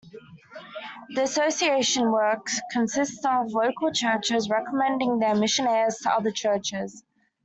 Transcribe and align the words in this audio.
The 1.13 1.21
association's 1.21 2.07
work 2.07 2.47
consists 2.71 3.23
of 3.23 3.51
local 3.51 3.91
churches 3.93 4.49
recommending 4.49 5.19
their 5.19 5.35
missionaries 5.35 5.99
to 5.99 6.09
other 6.11 6.31
churches. 6.31 7.03